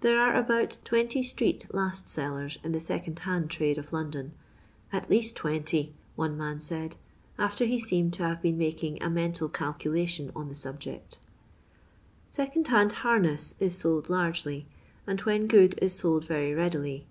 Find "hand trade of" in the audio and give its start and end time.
3.18-3.92